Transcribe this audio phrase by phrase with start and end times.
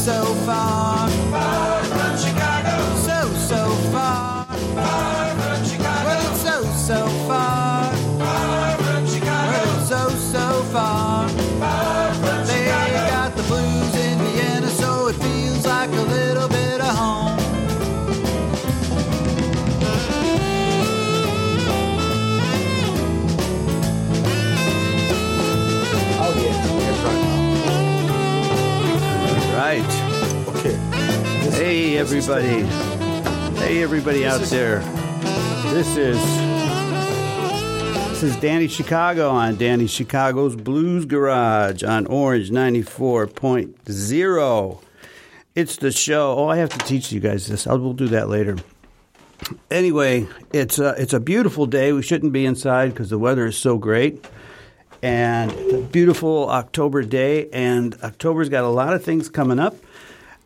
[0.00, 0.99] so far.
[32.00, 32.62] Everybody.
[33.60, 34.78] Hey, everybody out there.
[35.64, 36.16] This is
[38.08, 44.82] this is Danny Chicago on Danny Chicago's Blues Garage on Orange 94.0.
[45.54, 46.36] It's the show.
[46.38, 47.66] Oh, I have to teach you guys this.
[47.66, 48.56] I will do that later.
[49.70, 51.92] Anyway, it's a, it's a beautiful day.
[51.92, 54.24] We shouldn't be inside because the weather is so great.
[55.02, 59.76] And a beautiful October day, and October's got a lot of things coming up.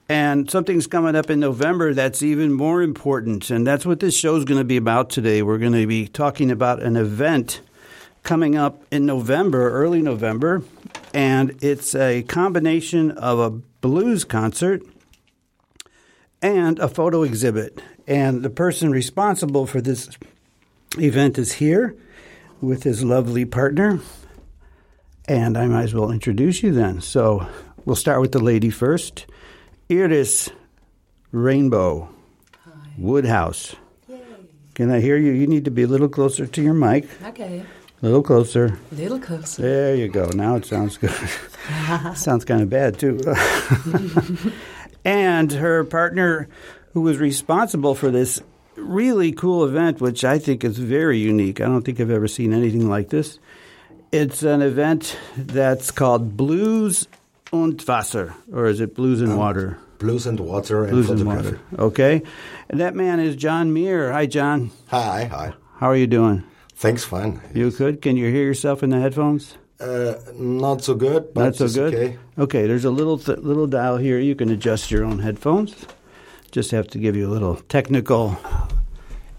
[0.09, 3.51] And something's coming up in November that's even more important.
[3.51, 5.43] And that's what this show is going to be about today.
[5.43, 7.63] We're going to be talking about an event
[8.23, 10.63] coming up in November, early November.
[11.15, 14.83] And it's a combination of a blues concert
[16.43, 17.81] and a photo exhibit.
[18.07, 20.11] And the person responsible for this
[20.99, 21.97] event is here
[22.61, 24.01] with his lovely partner.
[25.27, 27.01] And I might as well introduce you then.
[27.01, 27.49] So
[27.87, 29.25] we'll start with the lady first.
[29.91, 30.51] Iris
[31.33, 32.09] Rainbow
[32.97, 33.75] Woodhouse.
[34.75, 35.33] Can I hear you?
[35.33, 37.07] You need to be a little closer to your mic.
[37.25, 37.65] Okay,
[38.03, 38.79] A little closer.
[38.91, 39.63] A little closer.
[39.63, 40.27] There you go.
[40.35, 41.13] Now it sounds good.
[42.17, 43.21] sounds kind of bad, too.
[45.05, 46.49] and her partner,
[46.93, 48.43] who was responsible for this
[48.77, 51.61] really cool event, which I think is very unique.
[51.61, 53.39] I don't think I've ever seen anything like this.
[54.11, 57.07] It's an event that's called Blues
[57.55, 59.79] und Wasser, or is it Blues and Water?
[59.99, 61.57] Blues and water and Blues and photography.
[61.71, 61.83] Water.
[61.87, 62.23] Okay.
[62.69, 64.11] And that man is Jon Meer.
[64.13, 64.71] Hi, Jon.
[64.89, 65.55] Hi, hi.
[65.79, 66.43] How are you doing?
[66.75, 67.41] Thanks, fine.
[67.55, 68.03] You good?
[68.03, 69.57] Can you hear yourself in the headphones?
[69.81, 71.95] Uh, not so good, but Not so it's good.
[71.95, 72.19] okay.
[72.39, 74.19] Okay, there's a little th- little dial here.
[74.19, 75.75] You can adjust your own headphones.
[76.51, 78.37] Just have to give you a little technical.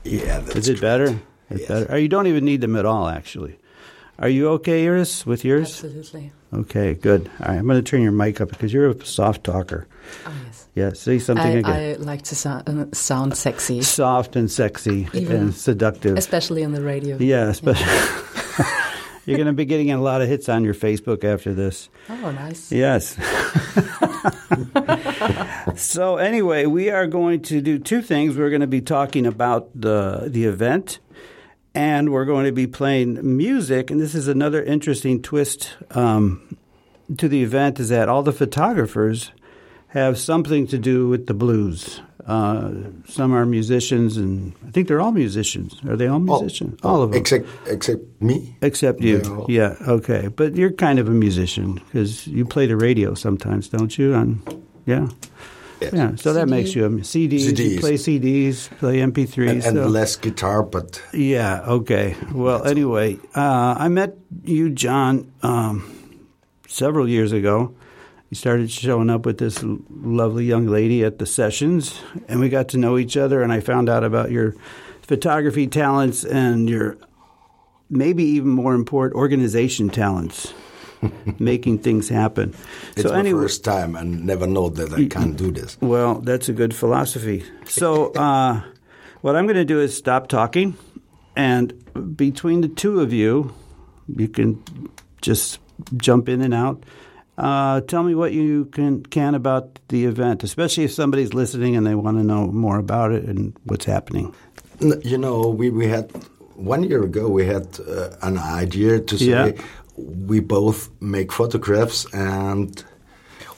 [0.03, 0.81] Yeah, that's Is it great.
[0.81, 1.19] better?
[1.49, 1.67] It's Yes.
[1.67, 1.91] better.
[1.93, 3.57] Or you don't even need them at all, actually.
[4.17, 5.83] Are you okay, Iris, with yours?
[5.83, 6.31] Absolutely.
[6.55, 7.29] Okay, good.
[7.41, 9.87] All right, I'm going to turn your mic up because you're a soft talker.
[10.25, 10.67] Oh, yes.
[10.73, 11.71] Yeah, say something I, again.
[11.71, 16.17] I like to sound, uh, sound sexy, Soft and sexy Even- and seductive.
[16.17, 17.17] especially on the radio.
[17.17, 17.85] yeah, especially.
[19.25, 21.89] you're going to be getting a lot of hits on your Facebook after this.
[22.09, 22.71] Oh, nice.
[22.71, 23.17] Yes.
[25.75, 28.37] so anyway, we are going to do two things.
[28.37, 30.99] We're going to be talking about the the event,
[31.75, 33.91] and we're going to be playing music.
[33.91, 36.57] And this is another interesting twist um,
[37.17, 39.31] to the event: is that all the photographers
[39.89, 42.01] have something to do with the blues.
[42.25, 42.71] Uh,
[43.07, 45.79] some are musicians, and I think they're all musicians.
[45.87, 46.79] Are they all musicians?
[46.83, 47.19] all of them.
[47.19, 48.57] Except, except me.
[48.63, 49.21] Except you.
[49.21, 50.27] All- Yeah, okay.
[50.29, 54.15] But you're kind of a musician because you play the radio sometimes, don't you?
[54.15, 54.41] On
[54.87, 55.09] Yeah.
[55.81, 55.93] Yes.
[55.93, 59.49] Yeah, so that makes you a CDs, you play CDs, play MP3s.
[59.49, 62.15] And, and so- less guitar, but yeah, okay.
[62.31, 66.19] Well, anyway, uh, I met you, Jon, um,
[66.67, 67.75] several years ago.
[68.29, 72.69] You started showing up with this lovely young lady at the sessions, and we got
[72.69, 74.55] to know each other, and I found out about your
[75.03, 76.97] photography talents and your
[77.89, 80.53] maybe even more important organization talents,
[81.39, 82.53] making things happen.
[82.95, 85.77] it's so my anyway, first time and never know that I can't do this.
[85.81, 87.43] well, that's a good philosophy.
[87.65, 88.61] So, uh,
[89.21, 90.75] what I'm going to do is stop talking,
[91.35, 91.73] and
[92.15, 93.53] between the two of you,
[94.07, 94.63] you can
[95.21, 95.59] just
[95.97, 96.83] jump in and out.
[97.37, 101.85] Uh, tell me what you can can about the event, especially if somebody's listening and
[101.85, 104.33] they want to know more about it and what's happening.
[104.79, 106.11] You know, we, we had
[106.55, 109.51] one year ago we had uh, an idea to say Yeah.
[109.97, 112.83] We both make photographs and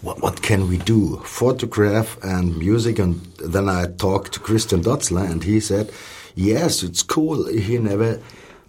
[0.01, 1.17] what what can we do?
[1.25, 5.91] Photograph and music and then I talked to Christian Dotzler and he said,
[6.35, 7.47] Yes, it's cool.
[7.47, 8.19] He never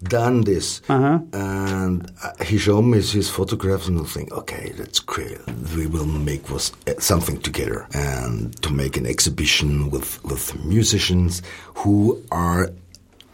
[0.03, 0.81] done this.
[0.89, 1.19] Uh-huh.
[1.33, 5.39] And uh, he showed me his photographs and I think, okay, that's great.
[5.77, 11.43] We will make was uh, something together and to make an exhibition with, with musicians
[11.75, 12.71] who are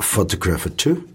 [0.00, 1.08] photographer too.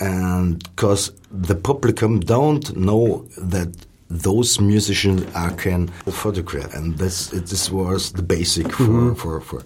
[0.00, 3.68] And because the publicum don't know that
[4.10, 9.60] those musicians are can photograph, and this it, this was the basic for for for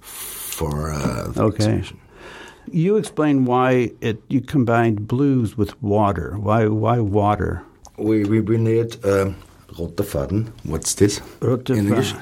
[0.00, 1.64] for uh, the Okay.
[1.64, 1.98] exhibition.
[2.70, 6.36] You explain why it you combined blues with water.
[6.38, 7.62] Why why water?
[7.98, 9.34] We we, we need um,
[9.78, 10.52] rote Faden.
[10.64, 12.12] What's this Rote in English?
[12.12, 12.20] Faden.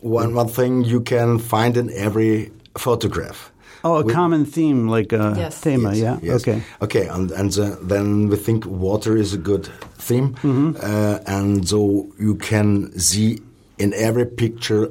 [0.00, 3.50] one one thing you can find in every photograph.
[3.84, 5.60] Oh, a We- common theme like a Yes.
[5.60, 6.18] thema, Yes, yeah.
[6.22, 6.40] yes.
[6.42, 6.62] Okay.
[6.80, 10.76] Okay, and and uh, then we think water is a good theme, Mm-hmm.
[10.82, 13.38] uh, and so you can see
[13.78, 14.88] in every picture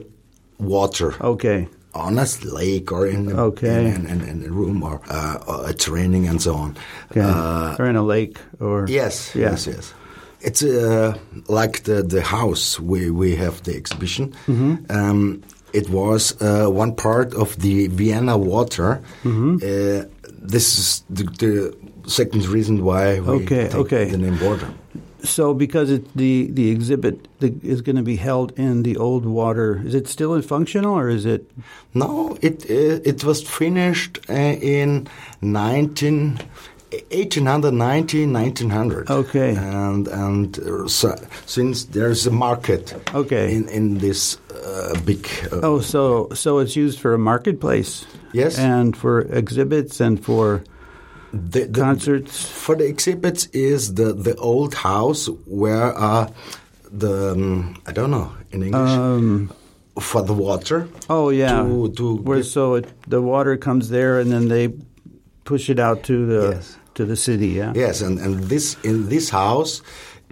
[0.60, 1.68] water Okay.
[1.94, 3.86] on a lake or in a, Okay.
[3.96, 6.76] in, in, in a room or uh, or it's raining and so on.
[7.12, 7.22] Okay.
[7.22, 9.50] Uh, or in a lake or Yes, Yeah.
[9.52, 9.94] yes, yes.
[10.42, 11.14] It's uh,
[11.48, 14.34] like the the house where we have the exhibition.
[14.48, 14.76] Mm-hmm.
[14.90, 15.42] Um,
[15.74, 19.02] it was uh, one part of the Vienna water.
[19.24, 19.58] Mm-hmm.
[19.58, 24.06] Uh, this is the, the second reason why we Okay, take okay.
[24.06, 24.70] the name water.
[25.24, 29.26] So, because it, the the exhibit the, is going to be held in the old
[29.26, 31.50] water, is it still functional or is it?
[31.94, 35.08] No, it uh, it was finished uh, in
[35.42, 36.40] 19,
[36.92, 39.10] 1890, 1900.
[39.10, 39.56] Okay.
[39.56, 43.54] And and uh, so, since there's a market Okay.
[43.56, 48.06] in in this uh, big uh, Oh, so so it's used for a marketplace.
[48.34, 48.58] Yes.
[48.60, 50.62] and for exhibits and for
[51.34, 52.46] the, the, concerts.
[52.50, 56.28] for the exhibits is the the old house where uh,
[56.92, 59.50] the um, I don't know in English
[60.00, 60.88] for the water.
[61.10, 64.68] Oh yeah, To- to where so it, the water comes there and then they
[65.48, 66.78] push it out to the Yes.
[66.98, 67.48] to the city.
[67.62, 67.72] Yeah.
[67.76, 69.82] Yes, and, and this in this house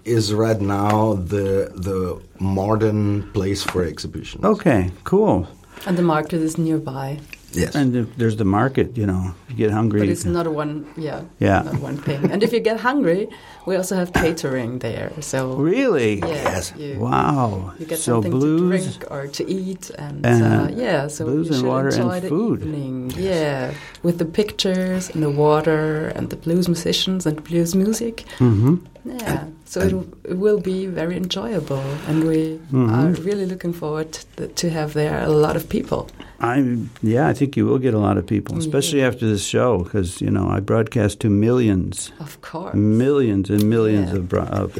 [0.03, 4.45] is right now the the modern place for exhibition.
[4.45, 5.47] Okay, cool.
[5.87, 7.19] And the market is nearby.
[7.57, 7.75] Yes.
[7.75, 9.99] And there's the market, you know, if you get hungry.
[10.01, 11.63] But it's can- not one, yeah, Yeah.
[11.63, 12.31] not one thing.
[12.31, 13.27] And if you get hungry,
[13.65, 15.11] we also have catering there.
[15.21, 16.19] So really.
[16.19, 16.73] yeah, Yes.
[16.77, 17.73] you, Wow.
[17.79, 21.47] you get so something to drink or to eat, and And uh, yeah, so blues
[21.47, 22.59] you and should water and enjoy the food.
[22.61, 23.11] evening.
[23.17, 23.71] Yeah,
[24.03, 28.25] with the pictures and the water and the blues musicians and blues music.
[28.37, 28.75] hmm
[29.05, 32.89] Yeah, so it, w- it will be very enjoyable, and we Mm-hmm.
[32.89, 36.07] are really looking forward to, to have there a lot of people.
[36.39, 39.83] I yeah, I think you will get a lot of people, especially after this show,
[39.83, 42.75] because you know I broadcast to millions, Of course.
[42.75, 44.17] millions and millions Yeah.
[44.17, 44.77] of, bro- of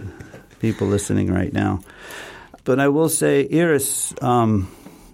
[0.59, 1.79] people listening right now.
[2.63, 4.67] But I will say, Iris, um,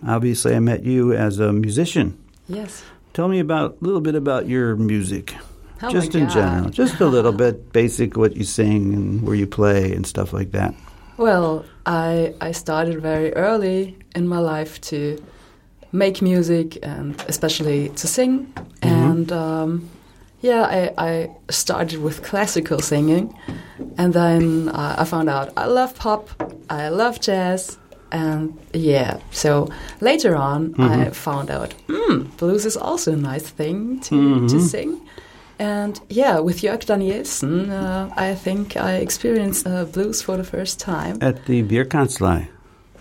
[0.07, 2.17] obviously I met you as a musician.
[2.47, 2.83] Yes.
[3.13, 5.35] Tell me about a little bit about your music,
[5.83, 6.33] Oh just in God.
[6.33, 10.33] general, just a little bit, basic what you sing and where you play and stuff
[10.33, 10.73] like that.
[11.17, 15.17] Well, I I started very early in my life to
[15.91, 18.53] make music and especially to sing.
[18.81, 19.89] And um,
[20.41, 23.33] yeah, I, I started with classical singing,
[23.97, 26.29] and then uh, I found out I love pop,
[26.69, 27.77] I love jazz.
[28.11, 29.69] And yeah, so
[30.01, 34.99] later on, I found out hmm, blues is also a nice thing to, to sing.
[35.61, 40.79] And yeah, with Jörg Danielsen, uh, I think I experienced uh, blues for the first
[40.79, 41.17] time.
[41.21, 42.47] At the Bierkanzlei.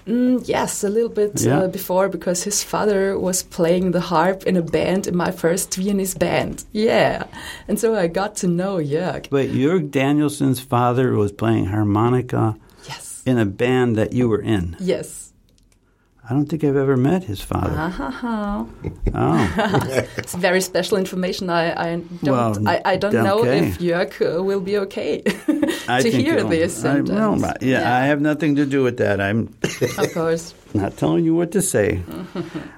[0.07, 1.61] Mm, yes, a little bit Yeah.
[1.65, 5.75] uh, before because his father was playing the harp in a band in my first
[5.77, 6.65] Viennese band.
[6.73, 7.23] Yeah.
[7.69, 9.29] And so I got to know Jörg.
[9.31, 12.57] But Jörg Danielson's father was playing harmonica
[12.89, 13.23] Yes.
[13.25, 14.77] in a band that you were in.
[14.81, 15.30] Yes.
[16.31, 17.77] I don't think I've ever met his father.
[17.77, 18.65] Uh-huh.
[19.15, 21.51] Oh, It's very special information.
[21.51, 23.67] I, I don't Well, I, I don't know okay.
[23.67, 25.23] if Jörg uh, will be okay
[25.89, 26.85] I to think hear this.
[26.85, 29.21] I, and, no, but- yeah, I have nothing to do with that.
[29.21, 29.53] I'm
[29.99, 30.55] of course.
[30.75, 32.01] not telling you what to say.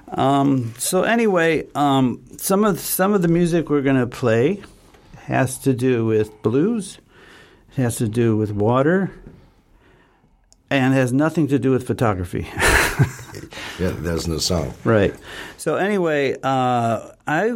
[0.09, 4.63] um, so anyway, um, some of some of the music we're going to play
[5.27, 6.97] has to do with blues.
[7.77, 9.11] It has to do with water.
[10.73, 12.47] And has nothing to do with photography.
[13.79, 14.73] yeah, there's no song.
[14.83, 15.13] Right.
[15.57, 17.53] So anyway, uh, I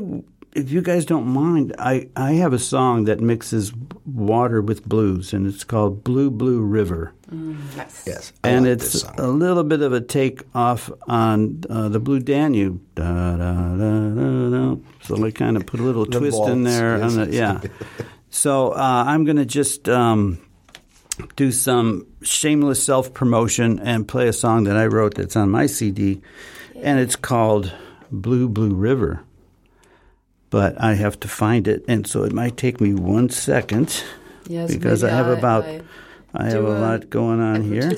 [0.54, 3.74] if you guys don't mind, I I have a song that mixes
[4.06, 8.08] water with blues, and it's called Blue Blue River, Nice.
[8.08, 9.16] Yes, I and like it's this song.
[9.20, 12.80] a little bit of a take off on uh, the Blue Danube.
[12.96, 14.76] Da, da, da, da, da.
[15.02, 16.98] So I kind of put a little The twist in there.
[16.98, 17.62] yes, on the, yeah.
[18.30, 19.88] So uh, I'm going to just.
[19.90, 20.40] Um,
[21.36, 25.66] do some shameless self promotion and play a song that I wrote that's on my
[25.66, 26.22] CD,
[26.82, 27.72] and it's called
[28.12, 29.22] Blue Blue River.
[30.50, 34.04] But I have to find it, and so it might take me one second
[34.48, 35.82] Yes, because I have about I
[36.34, 37.92] I have a a lot going on here.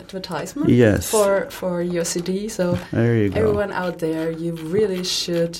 [0.00, 1.10] advertisement Yes.
[1.10, 2.48] for for your CD.
[2.48, 3.40] So There you go.
[3.40, 5.58] everyone out there, you really should,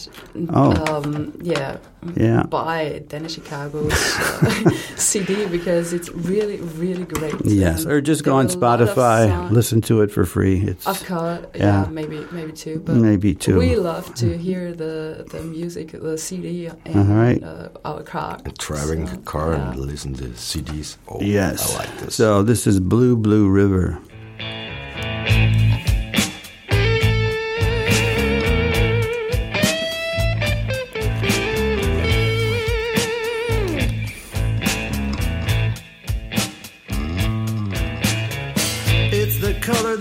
[0.50, 0.96] Oh.
[0.96, 1.78] um, yeah,
[2.16, 2.42] Yeah.
[2.44, 7.35] buy Danny Chicago's uh, CD because it's really, really great.
[7.44, 10.25] Yes, And or just go on are a lot of Spotify, listen to it for
[10.25, 10.61] free.
[10.61, 11.85] It's Of course, Yeah.
[11.85, 13.59] yeah, maybe, maybe two, but maybe two.
[13.59, 17.42] We love to hear the the music, the CD, in All right.
[17.42, 18.38] uh, our car.
[18.59, 19.71] Driving So, the car yeah.
[19.71, 20.97] and listen to CDs.
[21.09, 21.75] Oh, Yes.
[21.75, 22.14] I like this.
[22.16, 23.99] So this is Blue Blue River.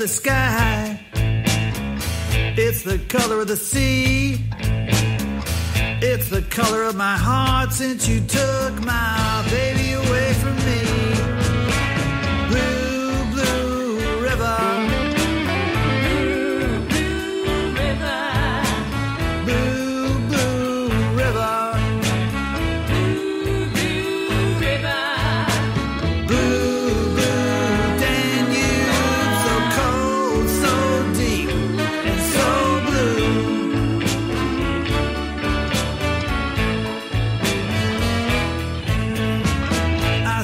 [0.02, 1.00] the sky.
[2.58, 4.40] It's the color of the sea.
[6.02, 11.41] It's the color of my heart since you took my baby away from me.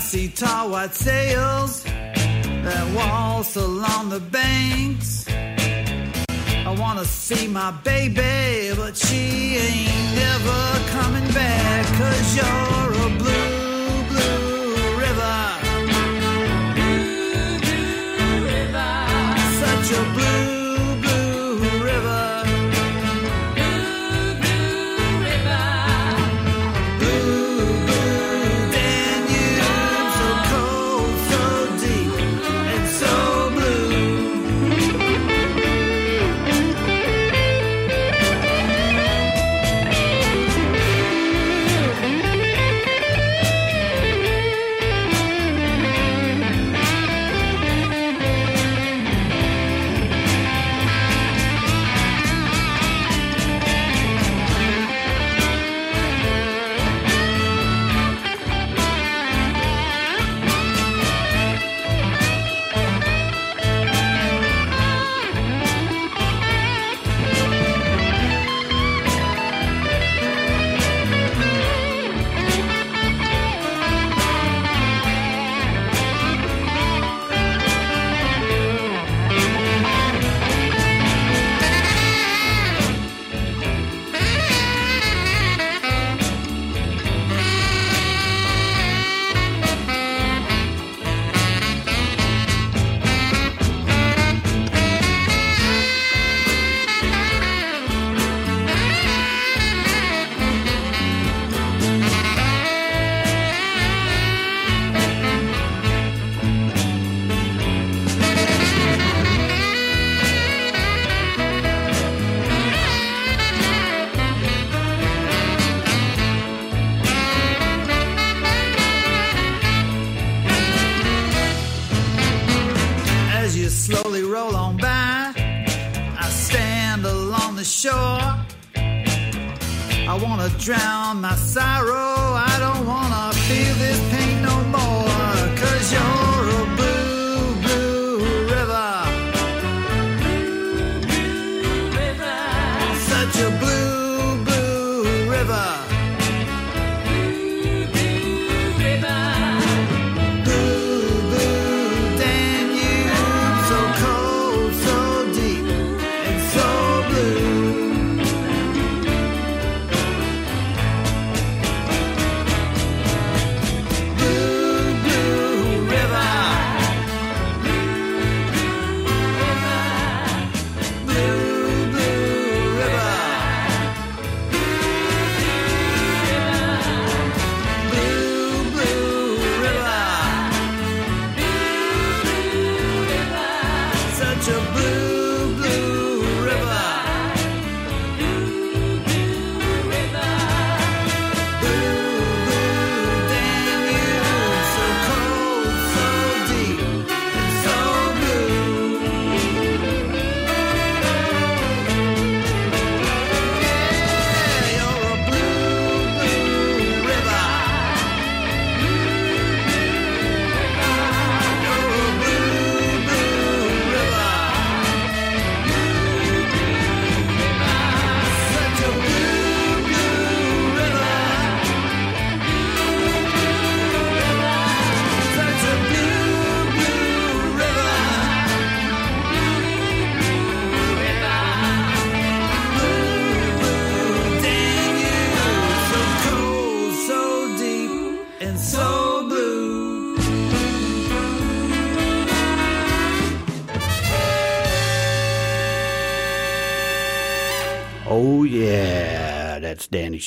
[0.08, 5.26] see tall white sails that waltz along the banks.
[5.28, 10.60] I wanna see my baby, but she ain't never
[10.96, 13.57] coming back, cause you're a blue.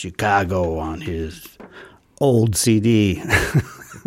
[0.00, 1.58] Chicago on his
[2.22, 3.22] old CD.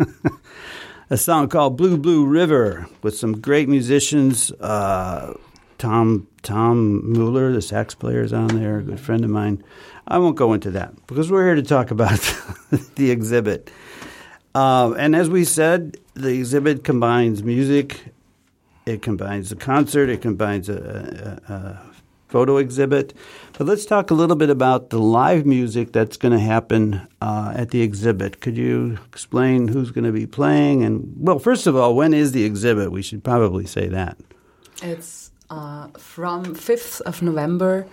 [1.10, 4.50] a song called Blue Blue River with some great musicians.
[4.60, 5.34] Uh,
[5.78, 9.62] Tom Tom Mueller, the sax player, is on there, a good friend of mine.
[10.08, 12.18] I won't go into that because we're here to talk about
[12.96, 13.70] the exhibit.
[14.52, 18.06] Uh, and as we said, the exhibit combines music,
[18.84, 21.93] it combines a concert, it combines a, a, a
[22.34, 23.14] photo exhibit.
[23.56, 27.52] But let's talk a little bit about the live music that's going to happen uh,
[27.54, 28.40] at the exhibit.
[28.40, 30.82] Could you explain who's going to be playing?
[30.82, 32.90] And, well, first of all, when is the exhibit?
[32.90, 34.18] We should probably say that.
[34.82, 37.86] It's uh, from 5th of November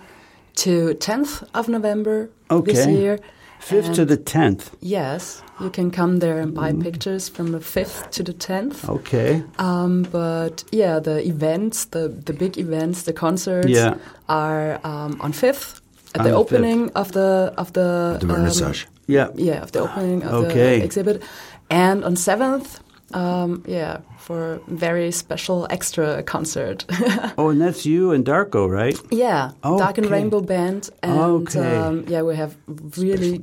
[0.64, 2.28] to 10th of November
[2.64, 3.20] this year.
[3.60, 4.72] 5th to the 10th.
[4.80, 6.82] Yes, you can come there and buy Mm-hmm.
[6.82, 8.88] pictures from the 5th to the 10th.
[8.88, 9.42] Okay.
[9.58, 13.94] Um, but yeah, the events, the, the big events, the concerts Yeah.
[14.28, 15.80] are um, on 5th
[16.14, 18.74] at On the the opening of the of the The um.
[19.06, 19.28] Yeah.
[19.34, 20.78] yeah, of the opening of Okay.
[20.78, 21.22] the exhibit,
[21.70, 22.80] and on seventh,
[23.14, 23.98] um, yeah,
[24.32, 26.78] for very special extra concert.
[27.38, 28.96] Oh, and that's you and Darko, right?
[29.10, 30.14] yeah, Dark and Okay.
[30.16, 31.76] Rainbow Band, and Okay.
[31.76, 32.52] um, yeah, we have
[32.96, 33.40] really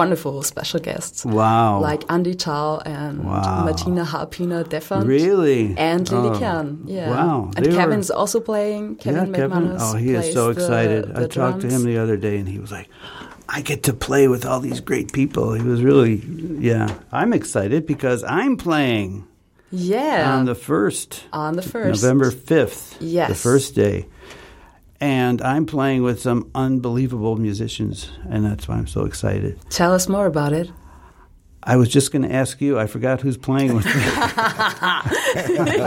[0.00, 1.24] wonderful special guests.
[1.24, 1.80] Wow.
[1.80, 3.64] Like Andy Tal and Wow.
[3.64, 5.06] Martina Harpina Defant.
[5.06, 5.74] Really?
[5.90, 6.38] And Lily Oh.
[6.38, 7.10] Kern, yeah.
[7.10, 8.96] Wow, And they were- Kevin's also playing.
[8.96, 9.62] Kevin yeah, Kevin.
[9.68, 9.80] McManus.
[9.82, 11.02] Oh, he is so the- excited.
[11.16, 12.88] I the talked to him the other day, and he was like,
[13.48, 16.14] "I get to play with all these great people." He was really,
[16.70, 16.86] yeah.
[17.20, 19.10] I'm excited because I'm playing
[19.74, 20.36] Yeah.
[20.36, 22.02] on the first, On the first.
[22.02, 22.96] November fifth.
[23.00, 23.28] Yes.
[23.28, 24.06] the first day,
[25.00, 29.58] and I'm playing with some unbelievable musicians, and that's why I'm so excited.
[29.70, 30.70] Tell us more about it.
[31.66, 32.78] I was just going to ask you.
[32.78, 33.92] I forgot who's playing with me.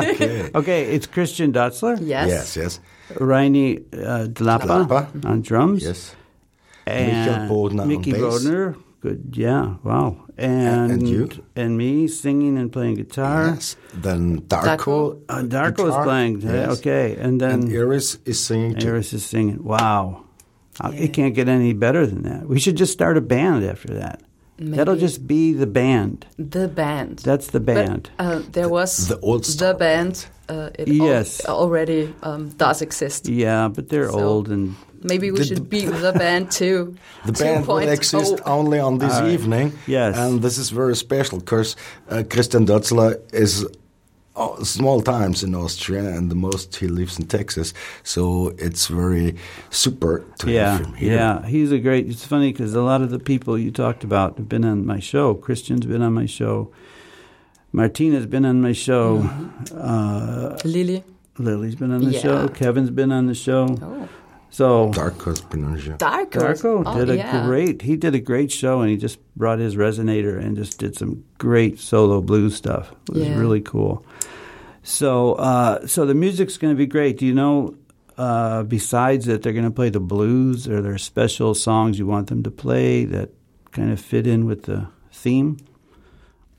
[0.10, 0.50] Okay.
[0.56, 2.30] okay, it's Christian Dotzler, Yes.
[2.30, 2.80] Yes, yes.
[3.20, 5.26] Reini uh, Dlapa Dlapa.
[5.26, 5.84] on drums.
[5.84, 6.16] Yes.
[6.88, 8.22] and Michael Bodner on Mickey bass.
[8.22, 8.76] Bodner.
[9.00, 11.30] Good, yeah, wow, and and you?
[11.56, 13.54] and me singing and playing guitar.
[13.54, 13.76] Yes.
[13.94, 15.22] Then Darko.
[15.30, 16.42] Uh, Darko is playing.
[16.42, 16.80] Yes.
[16.80, 18.88] Okay, and then And Iris is singing too.
[18.90, 19.64] Iris is singing.
[19.64, 20.24] Wow,
[20.82, 22.48] Uh, it can't get any better than that.
[22.50, 24.22] We should just start a band after that.
[24.60, 26.26] That'll just be the band.
[26.40, 27.20] The band.
[27.20, 28.10] That's the But, band.
[28.18, 30.26] uh, there was the old the band.
[30.50, 31.46] Uh, it Yes.
[31.46, 33.30] al- already um, does exist.
[33.30, 36.96] yeah, but they're So- old and Maybe we The- should be the band too.
[37.26, 39.32] The band will exist only on this All right.
[39.34, 39.72] evening.
[39.88, 40.18] Yes.
[40.18, 41.76] And this is very special because
[42.10, 43.66] uh, Christian Dotzler is
[44.36, 47.74] uh, small times in Austria and the most he lives in Texas.
[48.04, 49.36] So it's very
[49.70, 51.16] super to Yeah, have him here.
[51.16, 52.08] yeah, he's a great.
[52.08, 55.00] It's funny because a lot of the people you talked about have been on my
[55.00, 55.34] show.
[55.34, 56.70] Christian's been on my show.
[57.72, 59.28] Martina's been on my show.
[59.76, 61.04] Uh, Lily.
[61.38, 62.20] Lily's been on the Yeah.
[62.22, 62.48] show.
[62.48, 63.68] Kevin's been on the show.
[63.82, 64.08] Oh.
[64.50, 65.92] So Darko's been on the show.
[65.98, 66.32] Darko.
[66.32, 67.46] Darko Oh, did a yeah.
[67.46, 67.82] great.
[67.82, 71.24] He did a great show, and he just brought his resonator and just did some
[71.38, 72.92] great solo blues stuff.
[73.10, 73.38] It was Yeah.
[73.38, 74.06] really cool.
[74.84, 77.18] So, uh, so the music's going to be great.
[77.18, 77.76] Do you know?
[78.18, 80.68] Uh, besides that, they're going to play the blues.
[80.68, 83.30] Are there special songs you want them to play that
[83.74, 85.58] kind of fit in with the theme,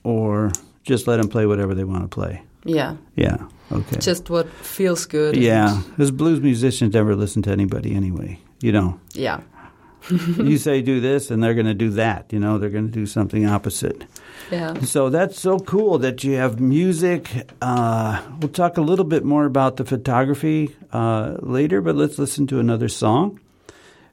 [0.04, 0.52] or
[0.84, 2.42] just let them play whatever they want to play?
[2.68, 2.96] Yeah.
[3.16, 3.38] Yeah.
[3.72, 3.98] Okay.
[4.00, 5.36] Just what feels good.
[5.36, 8.38] yeah, because blues musicians never listen to anybody anyway.
[8.60, 9.40] You know, Yeah.
[10.10, 12.32] you say do this, and they're going to do that.
[12.32, 14.04] You know, they're going to do something opposite.
[14.50, 14.80] Yeah.
[14.80, 17.28] So that's so cool that you have music.
[17.60, 22.46] Uh, we'll talk a little bit more about the photography uh, later, but let's listen
[22.46, 23.38] to another song.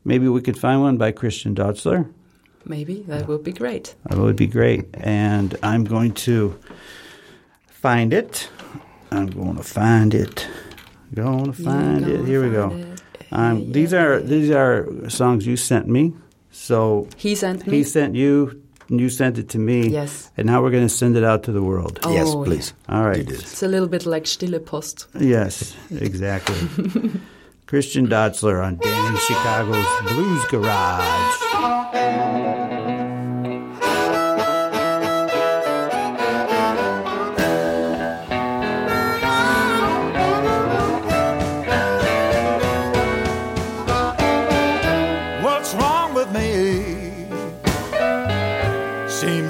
[0.04, 2.12] Maybe we could find one by Christian Dotzler.
[2.66, 3.96] Maybe that would be great.
[4.10, 4.88] That would be great.
[4.96, 6.60] And I'm going to
[7.86, 8.50] find it.
[9.12, 10.48] I'm going to find it.
[11.14, 12.26] Going to find it.
[12.26, 12.72] Here we go.
[12.72, 13.02] it.
[13.32, 14.26] Um, Yeah, these are yeah.
[14.34, 14.76] these are
[15.10, 16.14] songs you sent me.
[16.52, 17.78] So He sent me.
[17.78, 18.36] he sent you,
[18.90, 19.80] and you sent it to me.
[20.00, 20.32] Yes.
[20.38, 22.00] And now we're going to send it out to the world.
[22.04, 22.44] Oh, yes, yeah.
[22.48, 22.74] please.
[22.90, 23.26] All right.
[23.28, 23.36] Do.
[23.36, 25.08] It's a little bit like Stille Post.
[25.20, 26.60] Yes, exactly.
[27.72, 32.65] Christian Dotzler on Danny Chicago's Blues Garage.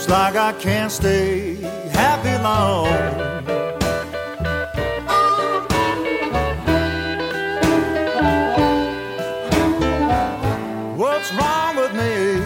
[0.06, 1.56] Seems like I can't stay
[1.90, 2.86] happy long.
[10.96, 12.38] What's wrong with me?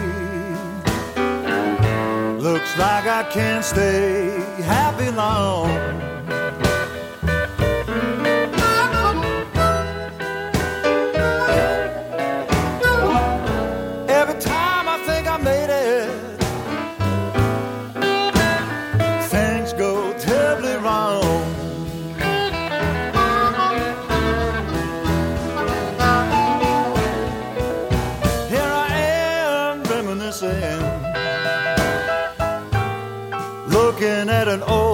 [2.40, 6.09] Looks like I can't stay happy long.
[34.50, 34.89] An old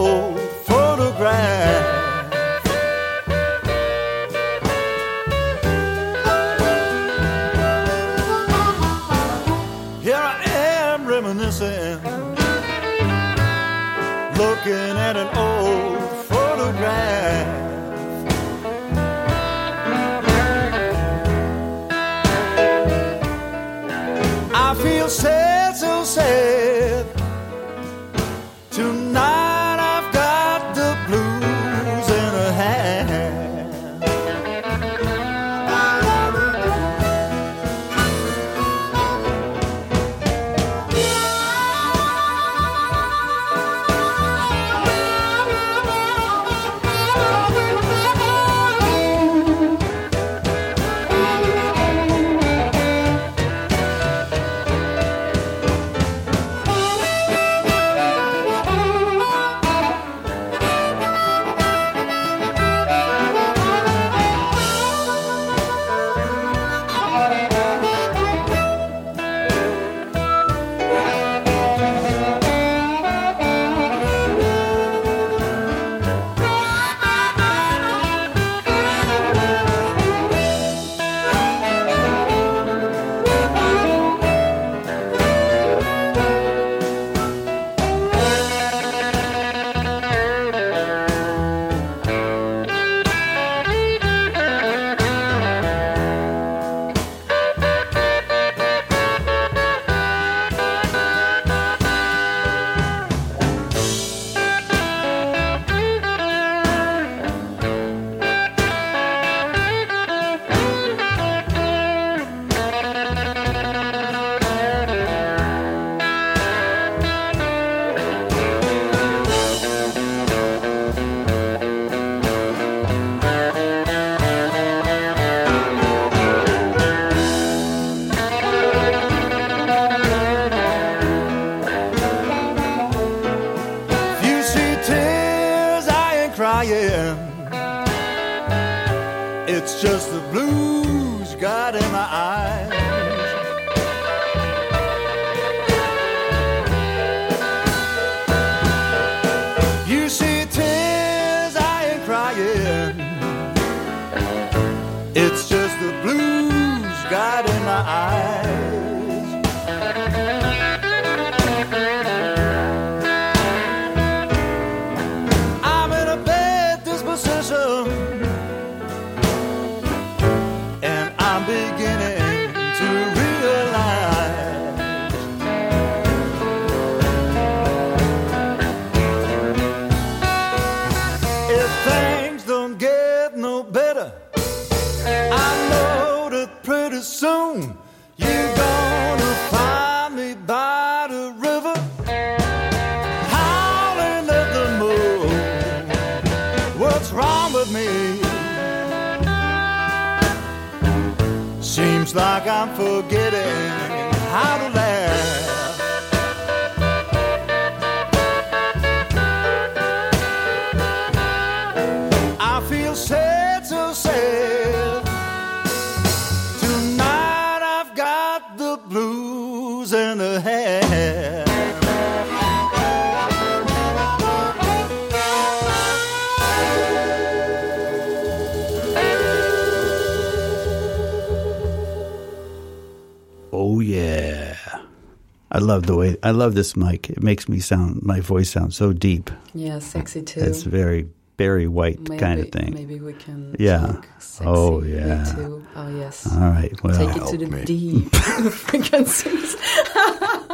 [235.77, 237.11] love the way I love this mic.
[237.11, 239.31] It makes me sound my voice sounds so deep.
[239.53, 240.41] Yeah, sexy too.
[240.41, 242.73] It's very Barry White maybe, kind of thing.
[242.73, 243.55] Maybe we can.
[243.59, 243.81] Yeah.
[243.81, 245.25] talk oh, sexy Oh, yeah.
[245.25, 245.67] Too.
[245.77, 246.33] Oh yes.
[246.33, 246.73] All right.
[246.83, 247.65] Well, Take it to the me.
[247.67, 249.57] deep frequencies.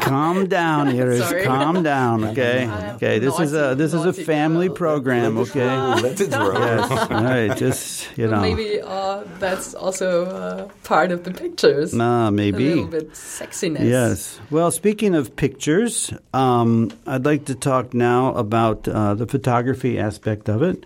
[0.02, 1.32] calm down, Iris.
[1.44, 2.68] Calm down, okay?
[2.94, 3.18] Okay.
[3.18, 5.76] This is a this is a family program, okay?
[5.76, 6.52] Let it roll.
[6.54, 6.90] Yes.
[7.10, 7.56] All right.
[7.56, 8.40] Just you know.
[8.40, 11.94] Maybe uh, that's also uh, part of the pictures.
[11.94, 12.74] Nah, maybe A maybe.
[12.82, 13.88] little bit sexiness.
[13.88, 14.40] Yes.
[14.50, 20.48] Well, speaking of pictures, um, I'd like to talk now about uh, the photography aspect
[20.48, 20.84] of it.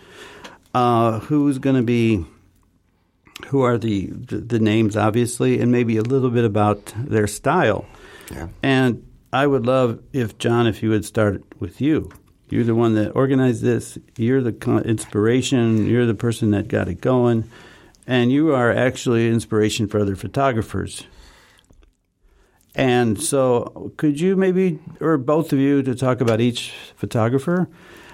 [0.75, 2.25] Uh, who's going to be?
[3.49, 7.85] Who are the, the the names, obviously, and maybe a little bit about their style.
[8.33, 8.49] Yeah.
[8.63, 12.11] And I would love if Jon, if you would start with you.
[12.49, 13.99] You're the one that organized this.
[14.17, 15.87] You're the inspiration.
[15.87, 17.51] You're the person that got it going,
[18.07, 21.05] and you are actually inspiration for other photographers.
[22.77, 27.69] And so, could you maybe, or both of you, to talk about each photographer?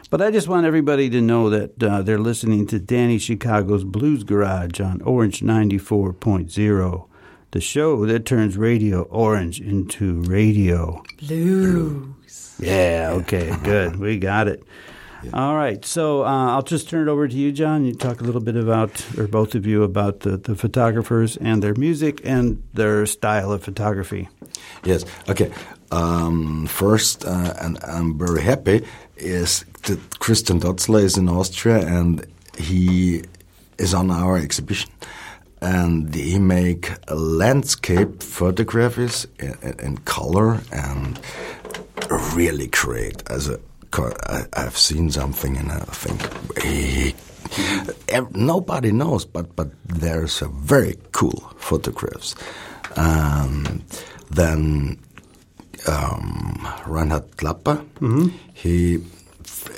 [0.09, 4.25] But I just want everybody to know that uh, they're listening to Danny Chicago's Blues
[4.25, 7.09] Garage on Orange 94.0,
[7.53, 11.03] the show that turns Radio Orange into radio.
[11.19, 12.57] Blues.
[12.59, 13.97] Yeah, okay, good.
[13.97, 14.65] We got it.
[15.33, 17.85] All right, so uh, I'll just turn it over to you, Jon.
[17.85, 21.63] You talk a little bit about, or both of you, about the, the photographers and
[21.63, 24.29] their music and their style of photography.
[24.83, 25.05] Yes.
[25.29, 25.53] Okay.
[25.93, 28.85] Um, first, uh, and I'm very happy,
[29.17, 32.27] is that Christian Dotzler is in Austria and
[32.59, 33.23] he
[33.79, 34.91] is on our exhibition.
[35.63, 41.21] And he make landscape photographs in, in color and
[42.35, 43.23] really great.
[43.31, 43.61] As a,
[44.55, 46.21] I've seen something and I think
[48.35, 52.35] nobody knows, but but there's a very cool photographs.
[52.97, 53.83] Um,
[54.31, 54.99] then
[55.87, 57.85] um, Reinhard Klapper.
[58.55, 59.03] He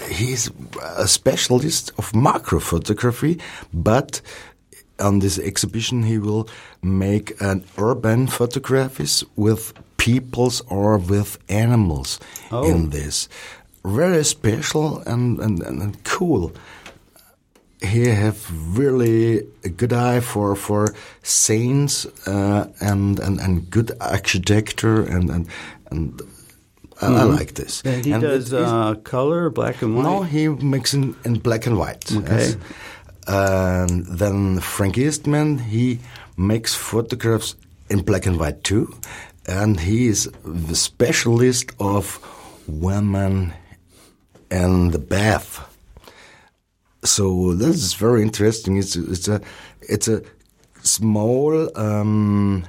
[0.08, 0.50] he's
[0.82, 3.40] a specialist of macro photography,
[3.72, 4.20] but
[5.04, 6.44] on this exhibition he will
[6.82, 12.18] make an urban photographies with peoples or with animals
[12.50, 12.64] Oh.
[12.70, 13.28] in this.
[13.84, 16.52] Very special and, and, and cool
[17.82, 18.38] he have
[18.78, 25.46] really a good eye for for scenes uh, and, and and good architecture and and
[25.90, 26.22] and
[27.02, 27.82] I, I like this.
[27.82, 27.94] Mm-hmm.
[27.96, 30.04] And he And does uh, color, black and white.
[30.04, 32.10] no, he makes in, in black and white.
[32.10, 32.30] Okay.
[32.36, 32.56] yes.
[33.26, 36.00] And then Frank Eastman, he
[36.36, 37.56] makes photographs
[37.88, 38.94] in black and white too,
[39.46, 42.18] and he is the specialist of
[42.66, 43.52] women
[44.50, 45.70] and the bath.
[47.04, 48.76] So this is very interesting.
[48.78, 49.40] It's it's a
[49.82, 50.22] it's a
[50.82, 52.64] small um,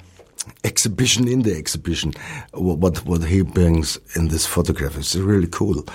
[0.63, 2.13] exhibition in the exhibition.
[2.53, 5.85] What what he brings in this photograph is really cool,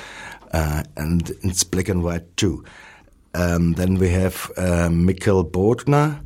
[0.53, 2.64] uh, and it's black and white too.
[3.35, 6.21] Um, then we have uh, Mikkel Bodner.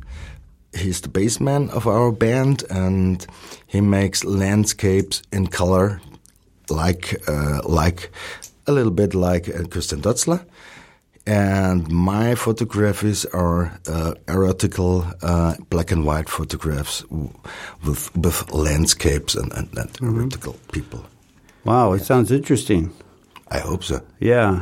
[0.73, 3.25] He's the bassman of our band, and
[3.67, 6.01] he makes landscapes in color,
[6.69, 8.11] like uh, like
[8.67, 10.45] a little bit like uh, Christian Dotzler.
[11.27, 17.03] And my photographs are uh, erotical uh, black and white photographs
[17.83, 21.05] with with landscapes and, and, and erotical people.
[21.63, 22.91] Wow, it sounds interesting.
[23.47, 24.01] I hope so.
[24.19, 24.61] Yeah,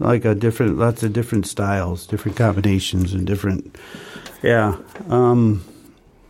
[0.00, 3.76] like a different, lots of different styles, different combinations, and different.
[4.42, 4.76] Yeah.
[5.08, 5.62] Um,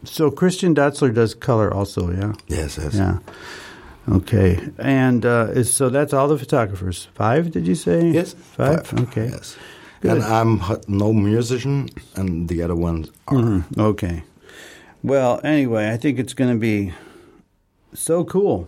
[0.05, 2.11] so Christian Dotzler does color also.
[2.11, 2.33] Yeah.
[2.49, 2.95] Yes, yes.
[2.95, 3.19] Yeah.
[4.09, 4.59] Okay.
[4.79, 7.09] And uh, is, so that's all the photographers.
[7.15, 7.53] Five?
[7.53, 8.11] Did you say?
[8.11, 8.93] Yes, Five.
[8.93, 9.29] Okay.
[9.29, 9.57] Yes.
[10.01, 10.13] Good.
[10.13, 13.37] And I'm no musician, and the other ones are.
[13.37, 13.79] Mhm.
[13.79, 14.25] Okay.
[15.03, 16.93] Well, anyway, I think it's going to be
[17.95, 18.67] so cool.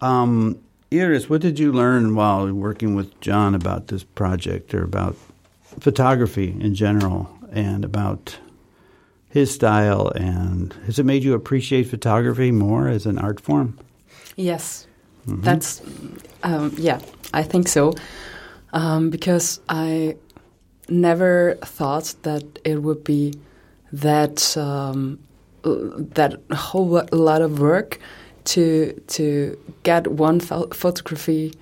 [0.00, 0.58] Um,
[0.90, 5.16] Iris, what did you learn while working with Jon about this project or about
[5.80, 8.38] photography in general and about
[9.28, 10.08] his style?
[10.14, 13.78] And has it made you appreciate photography more as an art form?
[14.36, 14.86] Yes,
[15.26, 15.82] that's
[16.42, 17.00] um, yeah.
[17.34, 17.92] I think so
[18.72, 20.16] um, because I
[20.88, 23.34] never thought that it would be
[23.92, 25.18] that um,
[25.62, 27.98] that whole lot of work
[28.54, 31.52] to to get one pho- photography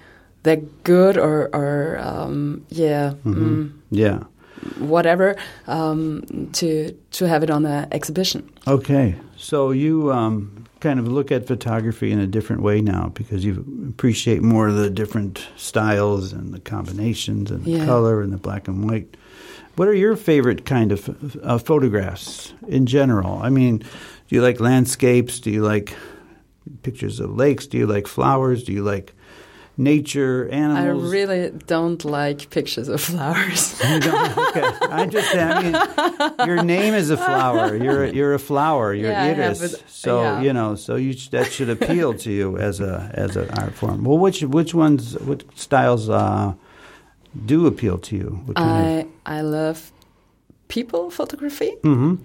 [0.43, 4.19] that good or or um, yeah mm, Yeah.
[4.79, 6.23] whatever um,
[6.53, 8.43] to to have it on the exhibition.
[8.67, 9.15] Okay.
[9.37, 13.65] So you um, kind of look at photography in a different way now because you
[13.91, 17.85] appreciate more of the different styles and the combinations and the Yeah.
[17.87, 19.17] color and the black and white.
[19.77, 23.41] What are your favorite kind of uh, photographs in general?
[23.47, 25.41] I mean, do you like landscapes?
[25.41, 25.93] Do you like
[26.83, 27.67] pictures of lakes?
[27.67, 28.65] Do you like flowers?
[28.65, 29.13] Do you like
[29.79, 31.05] nature, animals?
[31.05, 33.79] I really don't like pictures of flowers.
[33.91, 34.39] You don't?
[34.39, 34.63] Okay.
[34.91, 37.77] I just, I mean, your name is a flower.
[37.77, 38.95] You're you're a flower.
[38.95, 39.83] You're Yeah, have Iris.
[39.87, 40.41] So yeah.
[40.43, 44.05] you know, so you that should appeal to you as a as an art form.
[44.05, 46.55] Well, which which ones, what styles uh,
[47.45, 48.41] do appeal to you?
[48.49, 49.93] Of- I I love
[50.69, 52.19] people photography Mhm.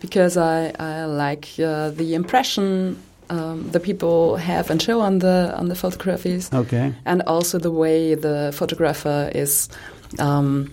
[0.00, 2.96] because I I like uh, the impression
[3.34, 6.92] um, the people have and show on the on the photographies, Okay.
[7.04, 9.68] and also the way the photographer is.
[10.18, 10.70] Um,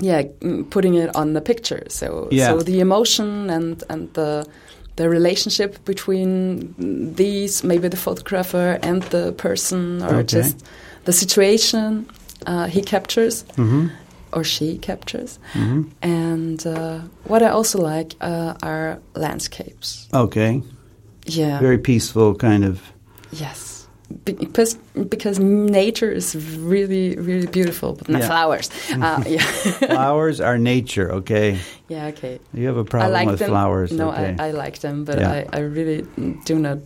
[0.00, 1.82] yeah, mm, putting it on the picture.
[1.88, 2.48] So, Yeah.
[2.48, 4.44] so the emotion and and the
[4.96, 6.74] the relationship between
[7.16, 10.38] these, maybe the photographer and the person, or Okay.
[10.38, 10.56] just
[11.04, 12.06] the situation
[12.46, 13.86] uh, he captures Mm-hmm.
[14.32, 15.38] or she captures.
[15.54, 15.82] Mm-hmm.
[16.02, 20.08] And uh, what I also like uh, are landscapes.
[20.12, 20.62] Okay.
[21.26, 21.60] Yeah.
[21.60, 22.80] Very peaceful kind of.
[23.32, 23.68] yes.
[24.24, 24.76] because
[25.08, 27.94] because nature is really really beautiful.
[27.94, 28.28] But not Yeah.
[28.28, 28.68] flowers.
[28.92, 29.40] Uh, yeah,
[29.88, 31.10] flowers are nature.
[31.24, 31.56] Okay,
[31.88, 32.38] yeah, okay.
[32.52, 33.48] you have a problem like with them.
[33.48, 33.90] flowers.
[33.90, 34.36] No, okay.
[34.38, 35.30] I, I like them, but Yeah.
[35.52, 36.04] I, I really
[36.44, 36.78] do not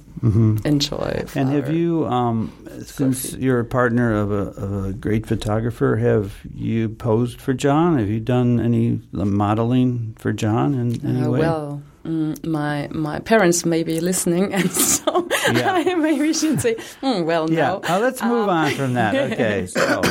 [0.64, 1.24] enjoy.
[1.26, 1.34] Flower.
[1.34, 2.50] And have you, um,
[2.84, 7.98] since you're a partner of a, of a great photographer, have you posed for Jon?
[7.98, 11.40] Have you done any modeling for Jon in any Uh, way?
[11.40, 15.72] well, mm, my my parents may be listening, and so Yeah.
[15.74, 17.68] I maybe should say, mm, well, yeah.
[17.68, 17.80] no.
[17.88, 19.14] Oh, let's move Um, on from that.
[19.32, 19.66] Okay.
[19.76, 20.02] So,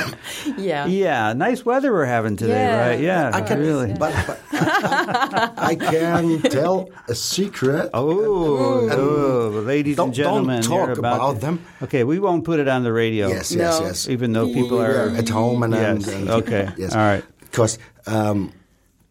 [0.58, 0.86] Yeah.
[0.88, 2.88] yeah, nice weather we're having today, Yeah.
[2.88, 3.00] right?
[3.00, 3.94] Yeah, I can, really.
[3.94, 7.90] but, but I, I can tell a secret.
[7.94, 11.56] Oh, oh, ladies Don't- and gentlemen, don't talk about, about to- them.
[11.84, 13.28] Okay, we won't put it on the radio.
[13.28, 13.86] Yes, yes, No.
[13.88, 14.08] yes.
[14.10, 16.94] Even though people are at home and, Yes, and, and okay, yes.
[16.96, 17.24] all right.
[17.42, 17.78] Because
[18.08, 18.52] um,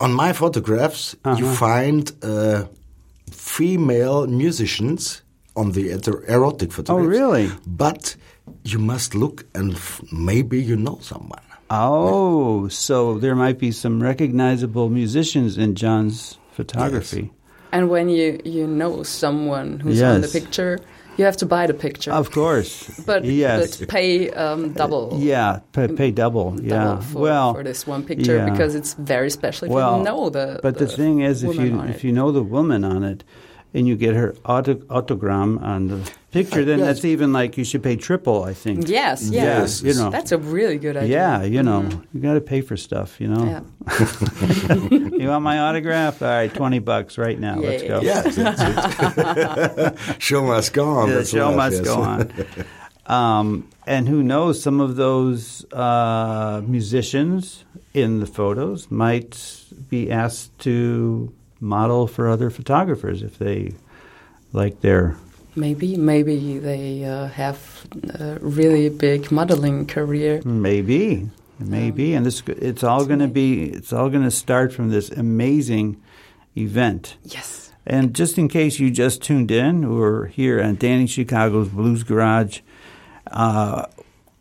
[0.00, 1.54] on my photographs, you Uh-huh.
[1.54, 2.64] find uh,
[3.30, 5.22] female musicians
[5.56, 7.06] on the eter- erotic photographs.
[7.06, 7.50] Oh, really?
[7.66, 8.16] But
[8.64, 11.42] you must look, and f- maybe you know someone.
[11.70, 17.30] Oh, so there might be some recognizable musicians in Jon's photography.
[17.72, 20.78] And when you you know someone who's on the picture,
[21.16, 22.12] you have to buy the picture.
[22.12, 22.88] Of course.
[23.06, 23.76] but, yes.
[23.76, 25.16] but pay um, double.
[25.18, 26.60] yeah, pay, pay double.
[26.60, 26.84] Yeah.
[26.84, 28.50] double for, well, for this one picture yeah.
[28.50, 30.60] because it's very special if well, you know the.
[30.62, 32.04] But the, thing is, if you if it.
[32.04, 33.24] you know the woman on it,
[33.74, 36.86] and you get her auto, autogram on the picture, then yes.
[36.86, 38.44] that's even like you should pay triple.
[38.44, 38.88] I think.
[38.88, 40.10] Yes, Yeah, yes, you know.
[40.10, 41.10] that's a really good idea.
[41.10, 43.20] Yeah, you know, you got to pay for stuff.
[43.20, 43.44] You know.
[43.44, 43.60] Yeah.
[44.90, 46.22] you want my autograph?
[46.22, 47.56] All right, twenty bucks right now.
[47.58, 47.88] Let's Yeah.
[47.88, 48.00] go.
[48.00, 50.22] Yes, that's it.
[50.22, 51.08] show must go on.
[51.08, 51.84] The that's show life, must yes.
[51.84, 52.32] go on.
[53.06, 54.62] Um, and who knows?
[54.62, 62.50] Some of those uh, musicians in the photos might be asked to model for other
[62.50, 63.74] photographers if they
[64.52, 65.16] like their.
[65.56, 70.42] Maybe, maybe they uh, have a really big modeling career.
[70.44, 73.70] Maybe, maybe, and this it's all going to be.
[73.70, 76.00] It's all going to start from this amazing
[76.56, 77.16] event.
[77.22, 77.72] Yes.
[77.86, 82.60] And just in case you just tuned in, we're here on Danny Chicago's Blues Garage,
[83.26, 83.86] uh,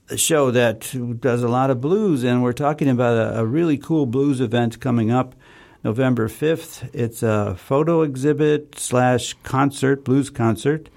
[0.09, 3.77] a show that does a lot of blues, and we're talking about a, a really
[3.77, 5.35] cool blues event coming up
[5.83, 6.89] November 5th.
[6.93, 10.89] It's a photo exhibit slash concert, blues concert.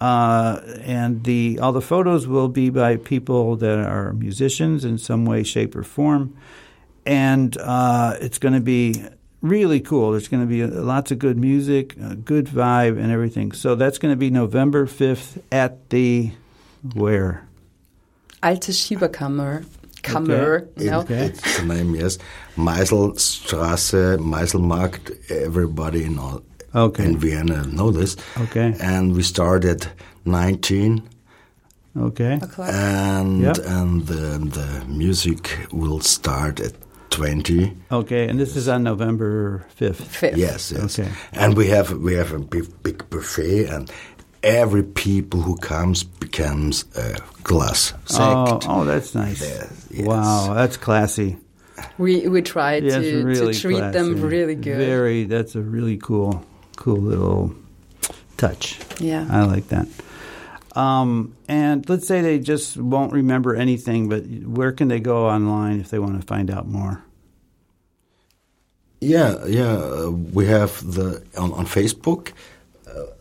[0.00, 5.24] Uh, and the all the photos will be by people that are musicians in some
[5.24, 6.36] way, shape, or form
[7.08, 9.02] and uh, it's going to be
[9.40, 10.10] really cool.
[10.10, 13.52] There's going to be lots of good music, a good vibe, and everything.
[13.52, 16.32] So that's going to be November 5th at the
[16.94, 17.48] where?
[18.42, 19.64] Alte Schieberkammer.
[20.02, 21.00] Kammer, It- no?
[21.00, 21.26] Okay.
[21.26, 22.18] It's the name, yes.
[22.56, 26.42] Meiselstraße, Meiselmarkt, everybody in, all,
[26.74, 27.04] Okay.
[27.04, 28.16] in Vienna know this.
[28.40, 28.74] Okay.
[28.80, 29.86] And we started
[30.24, 31.02] 19
[31.96, 32.38] Okay.
[32.58, 33.56] And Yep.
[33.66, 36.72] and the, the music will start at
[37.10, 38.28] 20 Okay.
[38.28, 39.96] And this is on November 5th.
[40.20, 40.36] Fifth.
[40.36, 41.10] yes yes Okay.
[41.32, 43.90] and we have we have a big, big buffet and
[44.42, 49.40] every people who comes becomes a glass Oh, sect oh, that's nice.
[49.40, 50.06] Yes, yes.
[50.06, 51.38] Wow, that's classy.
[51.96, 54.78] We we try Yeah, to, it's really to treat them really good.
[54.78, 55.24] Very.
[55.24, 56.44] That's a really cool,
[56.76, 57.54] cool little
[58.36, 58.78] touch.
[59.00, 59.26] yeah.
[59.30, 59.86] I like that.
[60.76, 65.80] Um, and let's say they just won't remember anything, but where can they go online
[65.80, 67.02] if they want to find out more?
[69.00, 69.72] Yeah, yeah.
[69.76, 72.32] Uh, we have the on, on Facebook.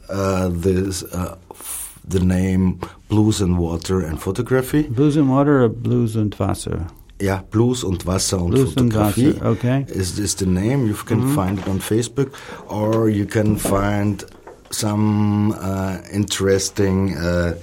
[0.10, 4.84] Uh, there's uh, f- the name Blues and Water and Photography.
[4.84, 6.88] Blues and Water or Blues und Wasser?
[7.20, 9.34] Yeah, Blues und Wasser und Blues und Fotografie.
[9.34, 9.86] Wasser, okay.
[9.88, 10.00] Mm-hmm.
[10.00, 10.86] Is this the name?
[10.88, 12.32] You can find it on Facebook,
[12.70, 14.24] or you can find
[14.72, 17.18] some uh, interesting.
[17.18, 17.56] Uh,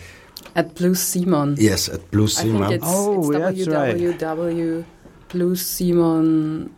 [0.57, 1.55] At Blue Simon.
[1.59, 3.97] yes, at Blue I think Simon it's, Oh, it's that's right.
[3.97, 4.85] www.
[5.57, 6.71] Simon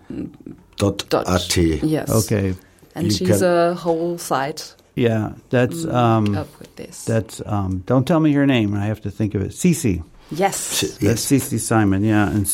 [0.76, 1.57] dot dot at.
[1.82, 2.11] Yes.
[2.11, 2.55] Okay.
[2.95, 7.05] And You she's can- a whole site Yeah, that's um, up with this.
[7.05, 8.74] that's um, don't tell me your name.
[8.74, 9.51] I have to think of it.
[9.51, 10.03] Cece.
[10.30, 10.80] yes.
[10.80, 12.03] That's Yes, Cece Simon.
[12.03, 12.49] Yeah, and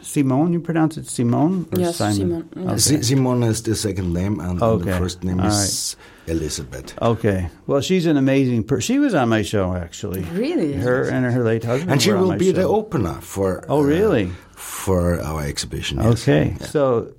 [0.00, 0.52] Simone.
[0.52, 2.48] You pronounce it Simone or Yes, Simon?
[2.54, 2.84] Simon, yes.
[2.84, 5.96] Si- Simon is the second name, and, and Okay, the first name all is
[6.28, 6.94] Elizabeth.
[7.02, 7.50] Okay.
[7.66, 8.82] Well, she's an amazing person.
[8.82, 10.22] She was on my show actually.
[10.22, 10.74] Really?
[10.74, 11.90] Her and her late husband.
[11.90, 13.64] And she were on will my be the opener for.
[13.68, 14.30] Oh, uh, really?
[14.52, 15.98] for our exhibition.
[15.98, 16.22] Yes.
[16.22, 16.54] Okay.
[16.60, 16.66] Yeah.
[16.66, 17.12] So,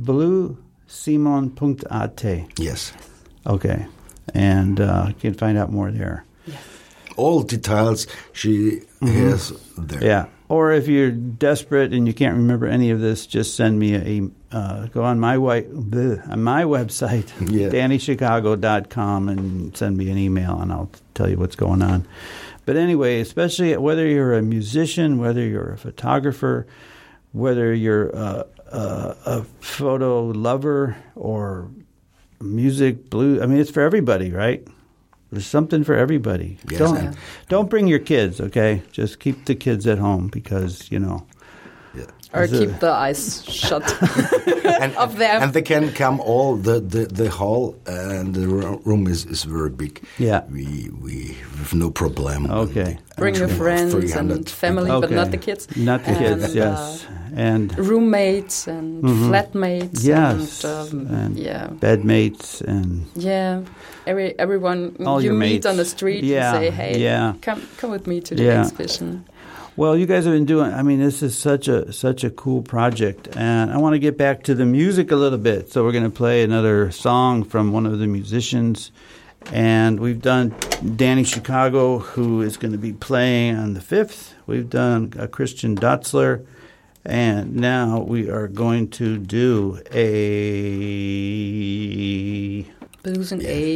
[0.00, 2.24] bluesimon.at.
[2.58, 2.92] Yes.
[3.46, 3.86] Okay.
[4.34, 6.24] And uh, you can find out more there.
[7.16, 9.98] All details she has there.
[9.98, 10.04] Mm-hmm.
[10.04, 10.26] Yeah.
[10.48, 14.30] Or if you're desperate and you can't remember any of this, just send me a
[14.56, 17.68] uh, go on my bleh, on my website, Yeah.
[17.68, 22.06] DannyChicago.com, and send me an email, and I'll tell you what's going on.
[22.64, 26.66] But anyway, especially whether you're a musician, whether you're a photographer,
[27.32, 31.70] whether you're a photo lover or
[32.40, 33.42] music, blue.
[33.42, 34.66] I mean, it's for everybody, right?
[35.30, 36.58] There's something for everybody.
[36.70, 37.16] Yes, don't
[37.48, 38.82] don't bring your kids, okay?
[38.92, 41.26] Just keep the kids at home because you know.
[42.32, 42.38] Yeah.
[42.40, 43.82] Or Is it- keep the eyes shut.
[44.82, 45.42] and, Of them.
[45.42, 48.46] and they can come all the the, the hall and the
[48.84, 50.02] room is, is very big.
[50.18, 50.42] Yeah.
[50.52, 52.50] we we have no problem.
[52.50, 52.98] Okay.
[53.16, 55.66] Bring your friends and family, but not the kids.
[55.76, 57.04] Not the kids, And, yes.
[57.04, 60.04] uh, and roommates and flatmates.
[60.04, 60.64] yes.
[60.64, 61.68] And, um, and yeah.
[61.80, 63.62] bedmates and Yeah.
[64.06, 65.66] Every everyone All you meet mates.
[65.66, 67.34] on the street Yeah, and say, "Hey, yeah.
[67.42, 68.60] come come with me to the Yeah.
[68.60, 69.24] exhibition."
[69.78, 70.74] Well, you guys have been doing.
[70.74, 74.18] I mean, this is such a such a cool project, and I want to get
[74.18, 75.70] back to the music a little bit.
[75.70, 78.90] So we're going to play another song from one of the musicians,
[79.52, 80.52] and we've done
[80.96, 84.34] Danny Chicago, who is going to be playing on the fifth.
[84.48, 86.44] We've done uh, Christian Dotzler,
[87.04, 90.88] and now we are going to do a
[93.04, 93.70] Blues and A.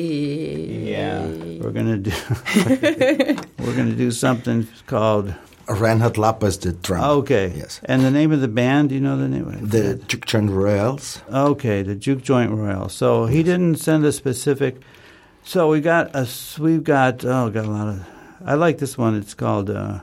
[0.66, 1.24] yeah.
[1.60, 2.10] We're gonna do
[3.60, 5.32] we're gonna do something called
[5.80, 7.02] Reinhard Lapper is the drum.
[7.18, 7.52] Okay.
[7.56, 7.80] Yes.
[7.84, 9.70] And the name of the band, do you know the name of it?
[9.70, 11.20] The Juke Joint Royals.
[11.32, 12.92] Okay, the Juke Joint Royals.
[12.94, 14.80] So he didn't send a specific.
[15.44, 18.06] So we got a s- we've got oh got a lot of.
[18.44, 19.16] I like this one.
[19.16, 20.00] It's called uh,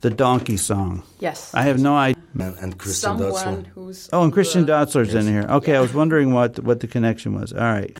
[0.00, 1.02] the Donkey Song.
[1.20, 1.54] Yes.
[1.54, 2.20] I have no idea.
[2.38, 3.66] And, and Christian Someone Dotzler.
[3.68, 5.46] who's Oh, and Christian uh, Dotzler's in here.
[5.48, 7.52] Okay, I was wondering what what the connection was.
[7.52, 7.96] All right.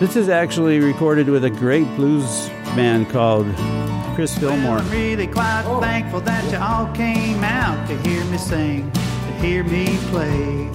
[0.00, 3.46] This is actually recorded with a great blues man called
[4.14, 4.78] Chris Fillmore.
[4.78, 9.64] I'm really quite thankful that you all came out to hear me sing, to hear
[9.64, 10.70] me play.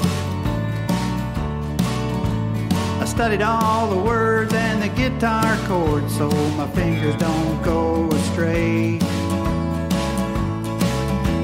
[3.00, 9.00] I studied all the words and the guitar chords so my fingers don't go astray.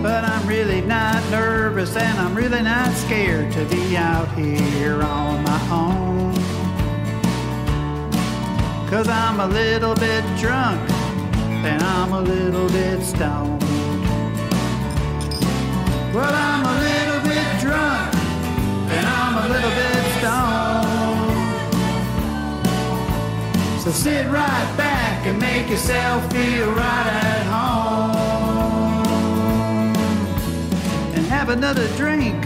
[0.03, 5.43] But I'm really not nervous and I'm really not scared to be out here on
[5.43, 6.35] my own.
[8.89, 10.94] Cause I'm a little bit drunk
[11.65, 13.61] and I'm a little bit stoned.
[16.13, 18.13] Well, I'm a little bit drunk
[18.95, 20.55] and I'm a little bit stoned.
[23.81, 28.15] So sit right back and make yourself feel right at home.
[31.15, 32.45] And have another drink.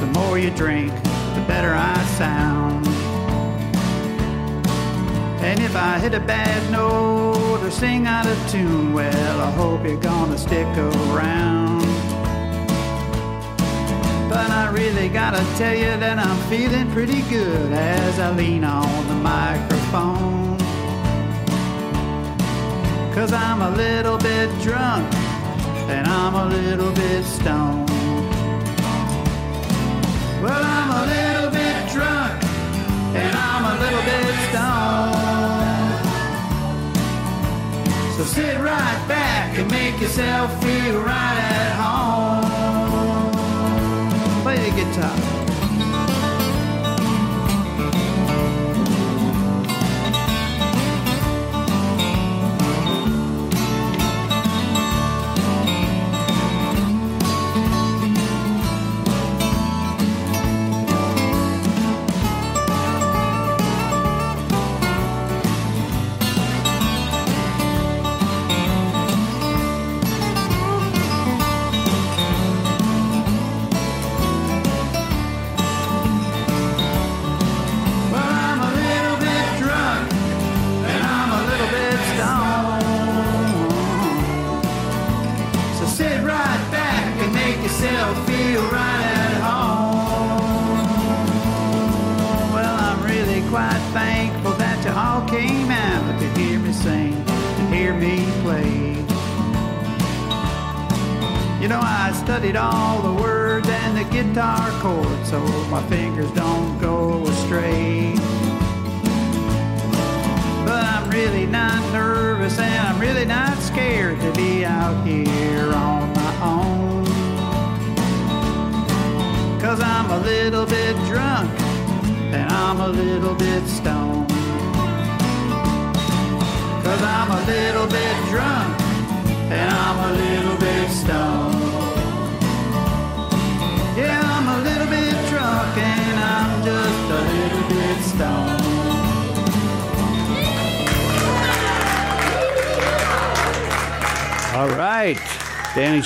[0.00, 0.92] The more you drink,
[1.34, 2.71] the better I sound.
[5.42, 9.84] And if I hit a bad note or sing out of tune, well, I hope
[9.84, 11.82] you're gonna stick around.
[14.30, 19.08] But I really gotta tell you that I'm feeling pretty good as I lean on
[19.08, 20.58] the microphone.
[23.12, 25.12] Cause I'm a little bit drunk
[25.90, 27.90] and I'm a little bit stoned.
[30.40, 32.42] Well, I'm a little bit drunk
[33.20, 35.31] and I'm a little bit stoned.
[38.22, 43.32] So sit right back and make yourself feel right at home.
[44.44, 45.31] Play the guitar.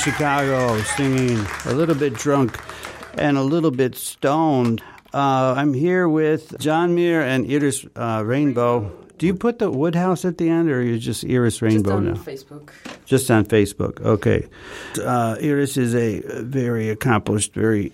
[0.07, 2.57] Chicago singing a little bit drunk
[3.19, 4.81] and a little bit stoned.
[5.13, 8.93] Uh, I'm here with Jon Meer and Iris uh, Rainbow.
[9.19, 11.97] Do you put the Woodhouse at the end or are you just Iris Rainbow Just
[11.97, 12.15] on now?
[12.15, 12.71] Facebook.
[13.05, 14.01] Just on Facebook.
[14.01, 14.47] Okay.
[14.97, 17.93] Uh, Iris is a very accomplished, very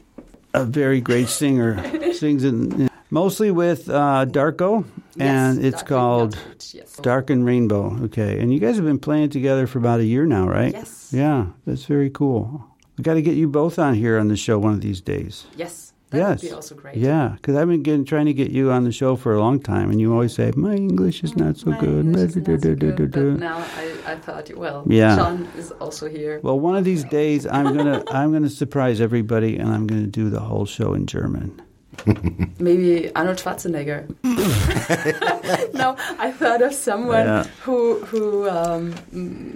[0.52, 1.82] a very great singer.
[2.12, 4.84] Sings in, mostly with uh, Darko,
[5.18, 6.38] and Yes, it's Dark called
[6.72, 6.96] yes.
[6.96, 7.96] Dark and Rainbow.
[8.04, 10.72] Okay, and you guys have been playing together for about a year now, right?
[10.72, 11.10] Yes.
[11.12, 12.64] Yeah, that's very cool.
[12.96, 15.46] We got to get you both on here on the show one of these days.
[15.56, 16.42] Yes, that yes.
[16.42, 16.96] would be also great.
[16.96, 19.60] Yeah, because I've been getting, trying to get you on the show for a long
[19.60, 22.04] time, and you always say my English is not so My good.
[22.04, 25.16] English is not so good, but now I, I thought, well, Yeah.
[25.16, 26.40] Jon is also here.
[26.42, 30.28] Well, one of these days I'm gonna I'm gonna surprise everybody, and I'm gonna do
[30.28, 31.60] the whole show in German.
[32.58, 34.06] Maybe Arnold Schwarzenegger.
[35.74, 37.44] no, I thought of someone Yeah.
[37.62, 38.94] who who um,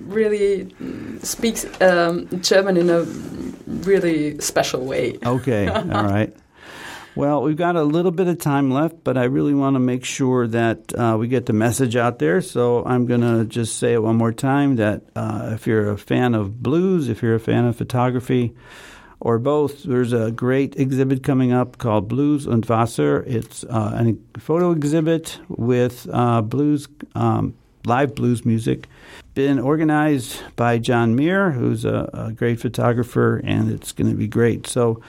[0.09, 0.75] really
[1.23, 3.03] speaks um, German in a
[3.87, 5.19] really special way.
[5.25, 6.35] Okay, all right.
[7.15, 10.05] Well, we've got a little bit of time left, but I really want to make
[10.05, 12.43] sure that uh, we get the message out there.
[12.43, 15.97] So I'm going to just say it one more time that uh, if you're a
[15.97, 18.55] fan of blues, if you're a fan of photography,
[19.21, 23.25] or both, there's a great exhibit coming up called Blues und Wasser.
[23.27, 24.05] It's uh,
[24.35, 27.55] a photo exhibit with uh, blues, um,
[27.85, 28.89] live blues music.
[29.35, 34.29] Been organized by Jon Meer, who's a, a great photographer, and it's going to be
[34.29, 34.67] great.
[34.67, 35.01] So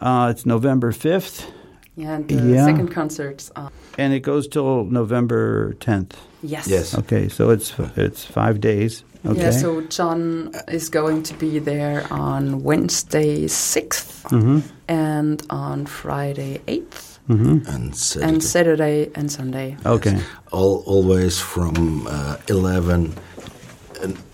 [0.00, 1.50] uh, it's November 5th,
[1.96, 2.66] Yeah, and the Yeah.
[2.66, 3.70] second concert's on.
[3.98, 6.12] and it goes till November 10th.
[6.42, 6.68] Yes.
[6.68, 6.94] Yes.
[6.98, 9.04] Okay, so it's it's five days.
[9.24, 9.40] Okay.
[9.40, 14.60] Yeah, so Jon is going to be there on Wednesday 6th mm-hmm.
[14.88, 17.66] and on Friday 8th Mm-hmm.
[17.74, 18.28] And Saturday.
[18.32, 19.76] and Saturday and Sunday.
[19.84, 20.16] Okay.
[20.52, 23.14] All, always from uh, 11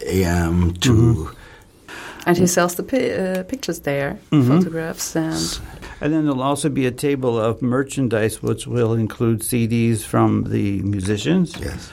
[0.06, 0.72] a.m.
[0.80, 1.36] to Mm-hmm.
[2.26, 4.46] And he sells the pi- uh, pictures there, Mhm.
[4.46, 5.58] photographs, and
[6.03, 10.82] And then there'll also be a table of merchandise, which will include CDs from the
[10.82, 11.55] musicians.
[11.61, 11.90] yes.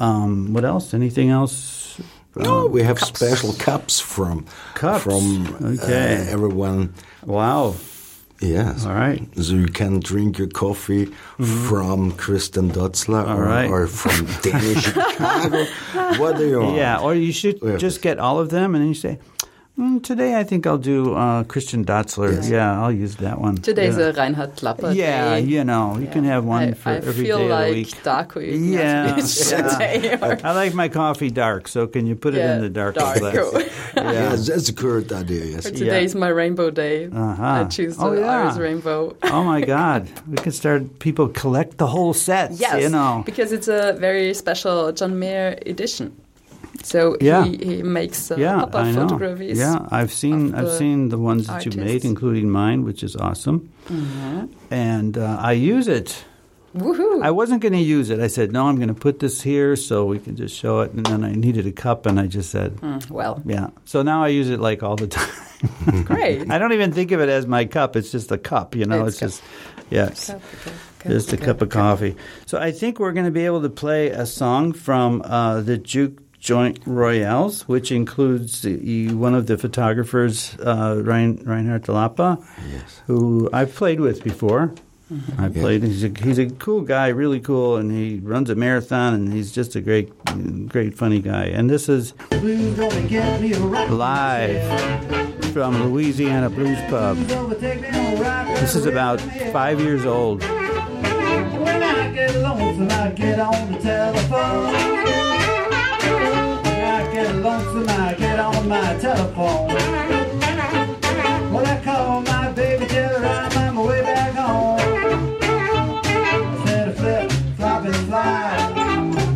[0.00, 0.94] Um, what else?
[0.94, 2.00] Anything else?
[2.34, 3.18] No, Um, we have cups.
[3.18, 5.04] special cups from Cups.
[5.04, 6.16] from Okay.
[6.26, 6.94] uh, everyone.
[7.26, 7.74] wow.
[8.40, 8.86] Yes.
[8.86, 9.22] All right.
[9.36, 11.06] So you can drink your coffee
[11.68, 13.70] from Christian Dotzler or, right.
[13.70, 15.64] or from Danish Chicago.
[16.18, 16.76] What do you want?
[16.76, 17.76] Yeah, or you should Yeah.
[17.76, 19.18] just get all of them, and then you say,
[19.78, 22.32] mm, "Today, I think I'll do uh, Christian Dotzler.
[22.34, 22.48] Yes.
[22.50, 23.56] Yeah, I'll use that one.
[23.56, 24.06] today's yeah.
[24.08, 25.40] a Reinhard Klapper yeah, day.
[25.40, 27.80] you know, you can have one I, for I every feel day like of the
[27.80, 28.02] week.
[28.02, 29.68] Darko Yeah, Ignatius yeah.
[29.68, 30.18] today.
[30.20, 33.18] or- I like my coffee dark, so can you put it in the dark dark.
[33.18, 33.36] glass?
[33.94, 34.36] Yeah, Yeah.
[34.36, 35.44] that's a good idea.
[35.44, 35.66] Yes.
[35.66, 37.06] Or today's my rainbow day.
[37.12, 37.42] Uh-huh.
[37.44, 38.44] I choose the Oh, yeah.
[38.48, 39.14] Iris rainbow.
[39.24, 40.98] oh my God, we can start.
[40.98, 42.52] People collect the whole set.
[42.52, 43.22] Yes, you know.
[43.26, 46.16] because it's a very special Jon Meer edition.
[46.82, 47.44] So Yeah.
[47.44, 49.02] he, he makes uh, yeah, I know.
[49.08, 49.58] photographies.
[49.58, 53.16] Yeah, I've seen I've the seen the ones that you made, including mine, which is
[53.16, 53.70] awesome.
[53.88, 54.48] Mhm.
[54.70, 56.24] And uh, I use it.
[56.74, 57.22] Woohoo!
[57.22, 58.18] I wasn't going to use it.
[58.18, 60.92] I said, no, I'm going to put this here so we can just show it.
[60.92, 63.68] And then I needed a cup, and I just said, Mm, well, yeah.
[63.84, 66.02] So now I use it like all the time.
[66.04, 66.50] great.
[66.50, 67.94] I don't even think of it as my cup.
[67.94, 69.04] It's just a cup, you know.
[69.04, 69.42] It's, It's just,
[69.90, 72.16] yes, Cup, cup, cup, just a cup of coffee.
[72.46, 75.76] So I think we're going to be able to play a song from uh, the
[75.76, 82.36] Juke Joint Royals, which includes the, one of the photographers, uh, Rein, Reinhard Lapa,
[82.68, 83.00] Yes.
[83.06, 84.74] who I've played with before.
[85.38, 85.84] I played.
[85.84, 89.52] He's a, he's a cool guy, really cool, and he runs a marathon, and he's
[89.52, 90.10] just a great,
[90.68, 91.44] great, funny guy.
[91.44, 93.90] And this is Blues gonna get me right.
[93.90, 97.18] live from Louisiana Blues Pub.
[97.30, 99.20] Overtake me on right This is about
[99.52, 100.42] five years old.
[107.22, 109.68] Get lonesome, I get on my telephone.
[111.52, 114.80] Well, I call my baby, tell her I'm on my way back home.
[115.40, 118.56] I said, flip, flop, and fly.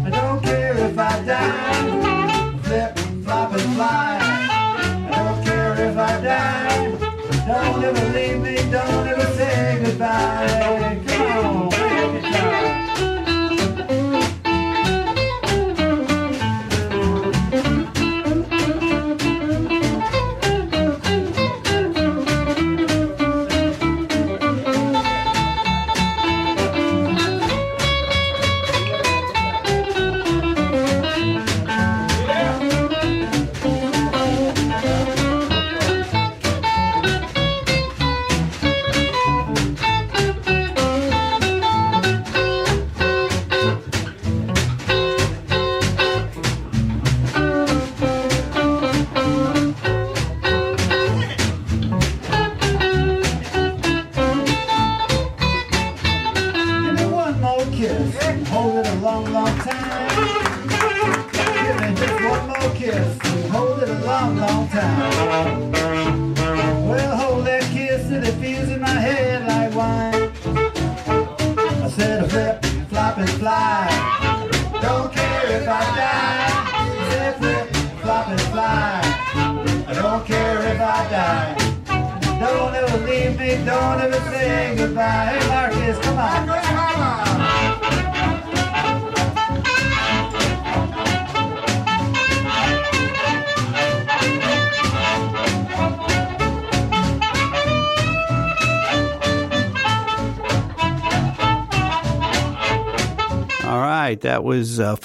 [0.05, 2.59] I don't care if I die.
[2.65, 4.19] Flip, flop, and fly.
[4.21, 6.91] I don't care if I die.
[7.47, 10.76] Don't ever leave me, don't ever say goodbye.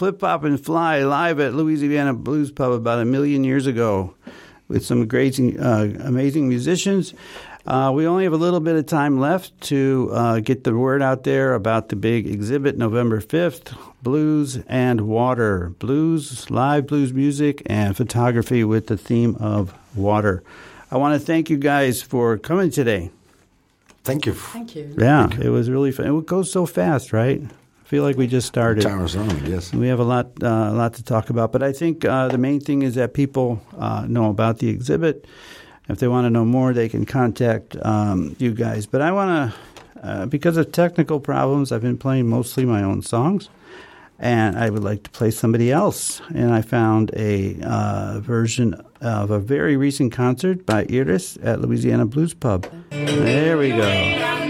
[0.02, 4.16] Flip Flop and Fly live at Louisiana Blues Pub about a million years ago
[4.68, 7.14] with some great, uh, amazing musicians.
[7.68, 11.04] Uh, we only have a little bit of time left to uh, get the word
[11.04, 15.70] out there about the big exhibit November 5th Blues and Water.
[15.78, 20.42] Blues, live blues music, and photography with the theme of water.
[20.90, 23.12] I want to thank you guys for coming today.
[24.04, 24.34] Thank you.
[24.34, 24.96] Thank you.
[24.98, 26.08] Yeah, it was really fun.
[26.08, 27.44] It goes so fast, right?
[27.92, 28.86] I feel like we just started.
[28.86, 29.74] On, yes.
[29.74, 32.38] We have a lot, uh, a lot to talk about, but I think uh, the
[32.38, 35.28] main thing is that people uh, know about the exhibit.
[35.90, 38.86] If they want to know more, they can contact um, you guys.
[38.86, 43.02] But I want to, uh, because of technical problems, I've been playing mostly my own
[43.02, 43.50] songs,
[44.20, 46.22] and I would like to play somebody else.
[46.34, 52.06] And I found a uh, version of a very recent concert by Iris at Louisiana
[52.06, 52.68] Blues Pub.
[52.92, 54.41] There we go.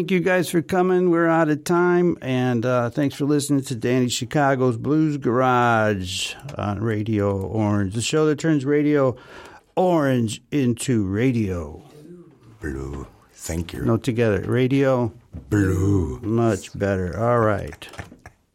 [0.00, 1.10] Thank you guys for coming.
[1.10, 2.16] We're out of time.
[2.22, 8.24] And uh, thanks for listening to Danny Chicago's Blues Garage on Radio Orange, the show
[8.24, 9.14] that turns Radio
[9.76, 11.82] Orange into radio.
[12.62, 13.06] Blue.
[13.34, 13.82] Thank you.
[13.82, 14.40] No, together.
[14.40, 15.12] Radio,
[15.50, 16.18] Blue.
[16.20, 17.20] much better.
[17.20, 17.86] All right.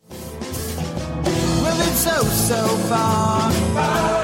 [0.10, 4.15] Well, it's so, so far, far